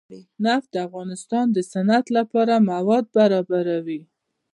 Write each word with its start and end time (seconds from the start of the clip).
نفت 0.45 0.69
د 0.73 0.77
افغانستان 0.87 1.45
د 1.51 1.57
صنعت 1.71 2.05
لپاره 2.17 2.65
مواد 2.71 3.05
برابروي. 3.15 4.01